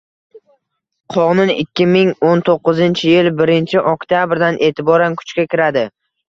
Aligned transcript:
Qonun 1.15 1.51
ikki 1.63 1.85
ming 1.91 2.09
o'n 2.29 2.41
to'qqizinchi 2.47 3.11
yil 3.11 3.29
birinchi 3.43 3.85
oktabrdan 3.93 4.59
e’tiboran 4.71 5.21
kuchga 5.21 5.47
kiradi. 5.55 5.87